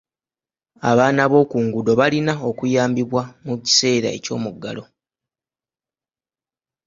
Abaana 0.89 1.23
b'okunguudo 1.31 1.91
balina 1.99 2.33
okuyambibwa 2.49 3.23
mu 3.45 3.55
kiseera 3.63 4.09
ky'omuggalo. 4.23 4.83